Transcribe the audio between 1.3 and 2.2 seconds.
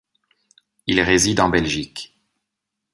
en Belgique.